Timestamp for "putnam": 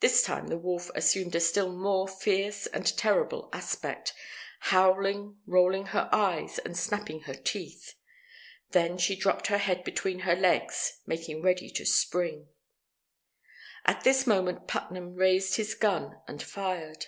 14.66-15.14